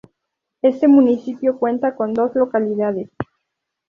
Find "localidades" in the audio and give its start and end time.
2.33-3.07